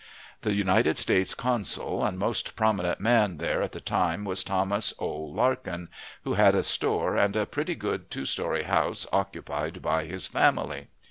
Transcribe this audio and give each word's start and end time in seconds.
The 0.41 0.55
United 0.55 0.97
States 0.97 1.35
consul, 1.35 2.03
and 2.03 2.17
most 2.17 2.55
prominent 2.55 2.99
man 2.99 3.37
there 3.37 3.61
at 3.61 3.71
the 3.71 3.79
time, 3.79 4.25
was 4.25 4.43
Thomas 4.43 4.95
O. 4.97 5.07
Larkin, 5.15 5.89
who 6.23 6.33
had 6.33 6.55
a 6.55 6.63
store 6.63 7.15
and 7.15 7.35
a 7.35 7.45
pretty 7.45 7.75
good 7.75 8.09
two 8.09 8.25
story 8.25 8.63
house 8.63 9.05
occupied 9.13 9.83
by 9.83 10.05
his 10.05 10.25
family. 10.25 10.87